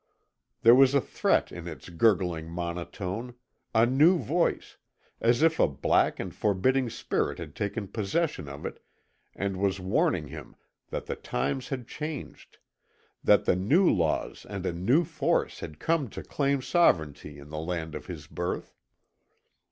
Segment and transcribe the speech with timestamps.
[0.63, 3.35] There was a threat in its gurgling monotone
[3.71, 4.77] a new voice,
[5.19, 8.81] as if a black and forbidding spirit had taken possession of it
[9.35, 10.55] and was warning him
[10.89, 12.57] that the times had changed,
[13.23, 17.59] and that new laws and a new force had come to claim sovereignty in the
[17.59, 18.73] land of his birth.